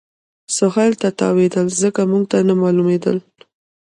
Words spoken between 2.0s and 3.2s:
نو موږ ته نه معلومېدل.